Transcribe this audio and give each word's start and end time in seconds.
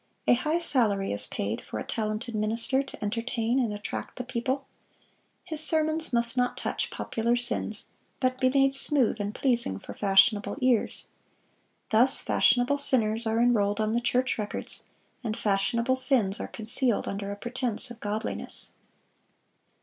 A 0.25 0.33
high 0.33 0.57
salary 0.57 1.11
is 1.11 1.27
paid 1.27 1.61
for 1.61 1.77
a 1.77 1.85
talented 1.85 2.33
minister 2.33 2.81
to 2.81 3.03
entertain 3.03 3.59
and 3.59 3.71
attract 3.71 4.15
the 4.15 4.23
people. 4.23 4.65
His 5.43 5.63
sermons 5.63 6.11
must 6.11 6.35
not 6.35 6.57
touch 6.57 6.89
popular 6.89 7.35
sins, 7.35 7.91
but 8.19 8.41
be 8.41 8.49
made 8.49 8.73
smooth 8.73 9.19
and 9.21 9.31
pleasing 9.35 9.77
for 9.77 9.93
fashionable 9.93 10.57
ears. 10.59 11.05
Thus 11.91 12.19
fashionable 12.19 12.79
sinners 12.79 13.27
are 13.27 13.39
enrolled 13.39 13.79
on 13.79 13.93
the 13.93 14.01
church 14.01 14.39
records, 14.39 14.85
and 15.23 15.37
fashionable 15.37 15.97
sins 15.97 16.39
are 16.39 16.47
concealed 16.47 17.07
under 17.07 17.29
a 17.31 17.35
pretense 17.35 17.91
of 17.91 17.99
godliness. 17.99 18.71